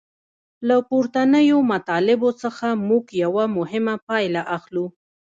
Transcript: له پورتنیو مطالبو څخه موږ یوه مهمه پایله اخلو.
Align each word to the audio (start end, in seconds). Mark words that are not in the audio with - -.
له 0.67 0.75
پورتنیو 0.89 1.57
مطالبو 1.71 2.29
څخه 2.41 2.67
موږ 2.87 3.05
یوه 3.23 3.43
مهمه 3.57 3.95
پایله 4.07 4.41
اخلو. 4.57 4.85